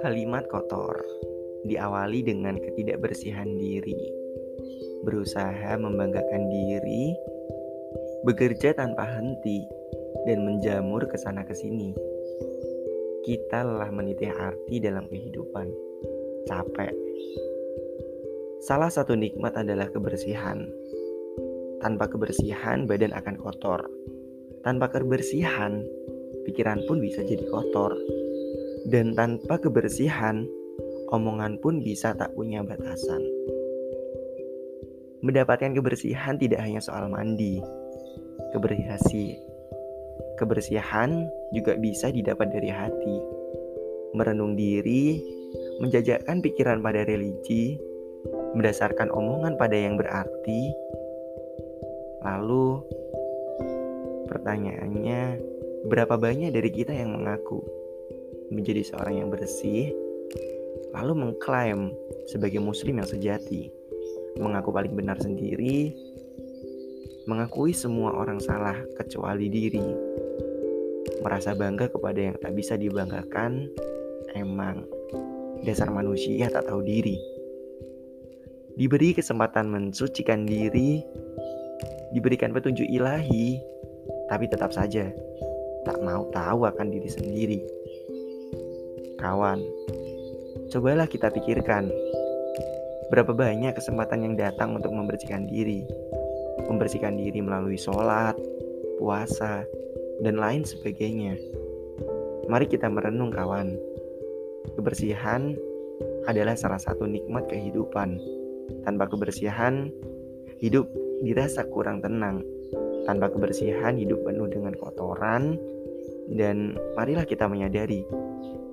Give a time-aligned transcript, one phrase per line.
[0.00, 1.04] Kalimat kotor
[1.68, 4.08] diawali dengan ketidakbersihan diri,
[5.04, 7.12] berusaha membanggakan diri,
[8.24, 9.68] bekerja tanpa henti,
[10.24, 11.92] dan menjamur ke sana ke sini.
[13.28, 15.68] Kita lelah meniti arti dalam kehidupan,
[16.48, 16.96] capek.
[18.64, 20.72] Salah satu nikmat adalah kebersihan.
[21.84, 24.01] Tanpa kebersihan, badan akan kotor.
[24.62, 25.82] Tanpa kebersihan,
[26.46, 27.98] pikiran pun bisa jadi kotor
[28.90, 30.46] dan tanpa kebersihan,
[31.14, 33.22] omongan pun bisa tak punya batasan.
[35.22, 37.62] Mendapatkan kebersihan tidak hanya soal mandi,
[38.50, 38.98] kebersihan,
[40.34, 43.16] kebersihan juga bisa didapat dari hati.
[44.18, 45.22] Merenung diri,
[45.78, 47.78] menjajakkan pikiran pada religi,
[48.58, 50.74] mendasarkan omongan pada yang berarti.
[52.22, 52.82] Lalu,
[54.32, 55.36] pertanyaannya,
[55.92, 57.60] berapa banyak dari kita yang mengaku
[58.48, 59.92] menjadi seorang yang bersih,
[60.96, 61.92] lalu mengklaim
[62.28, 63.68] sebagai muslim yang sejati,
[64.40, 65.92] mengaku paling benar sendiri,
[67.28, 69.84] mengakui semua orang salah kecuali diri,
[71.20, 73.68] merasa bangga kepada yang tak bisa dibanggakan,
[74.32, 74.88] emang
[75.62, 77.20] dasar manusia tak tahu diri.
[78.72, 81.04] Diberi kesempatan mensucikan diri,
[82.16, 83.71] diberikan petunjuk ilahi,
[84.32, 85.12] tapi tetap saja
[85.84, 87.60] tak mau tahu akan diri sendiri.
[89.20, 89.60] Kawan,
[90.72, 91.92] cobalah kita pikirkan
[93.12, 95.84] berapa banyak kesempatan yang datang untuk membersihkan diri.
[96.64, 98.32] Membersihkan diri melalui sholat,
[98.96, 99.68] puasa,
[100.24, 101.36] dan lain sebagainya.
[102.48, 103.76] Mari kita merenung kawan.
[104.80, 105.52] Kebersihan
[106.24, 108.16] adalah salah satu nikmat kehidupan.
[108.88, 109.92] Tanpa kebersihan,
[110.56, 110.88] hidup
[111.20, 112.40] dirasa kurang tenang.
[113.02, 115.58] Tanpa kebersihan, hidup penuh dengan kotoran.
[116.30, 118.06] Dan marilah kita menyadari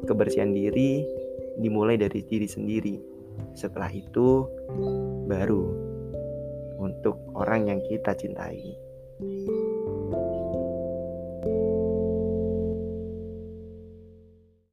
[0.05, 1.03] kebersihan diri
[1.59, 2.95] dimulai dari diri sendiri.
[3.57, 4.47] Setelah itu,
[5.27, 5.63] baru
[6.79, 8.88] untuk orang yang kita cintai.